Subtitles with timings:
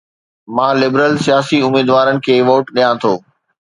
[0.55, 3.13] مان لبرل سياسي اميدوارن کي ووٽ ڏيان ٿو